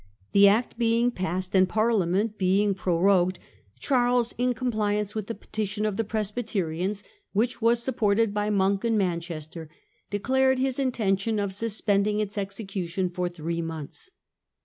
[0.31, 3.37] The Act being passed, and to^suspend 1 Parliament being prorogued,
[3.79, 4.83] Charles, in com the law.
[4.85, 9.69] pliance with the petition of the Presbyterians, which was supported by Monk and Manchester,
[10.09, 14.09] declared his intention of suspending its execution for three months.